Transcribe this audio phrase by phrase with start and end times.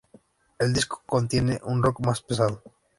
[0.57, 2.63] El disco contiene un rock más pesado.